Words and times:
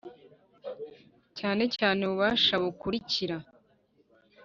cyane 1.37 1.63
cyane 1.75 1.99
ububasha 2.03 2.53
bukurikira 2.63 3.37